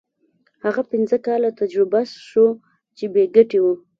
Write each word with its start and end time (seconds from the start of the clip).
هغه 0.63 0.81
پنځه 0.91 1.17
کاله 1.25 1.49
تجربه 1.61 2.01
شو 2.29 2.45
چې 2.97 3.05
بې 3.13 3.23
ګټې 3.35 3.59
وو. 3.63 3.73